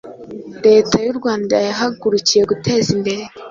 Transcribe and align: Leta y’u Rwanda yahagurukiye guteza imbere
Leta 0.65 0.95
y’u 1.05 1.15
Rwanda 1.19 1.55
yahagurukiye 1.67 2.41
guteza 2.51 2.87
imbere 2.95 3.23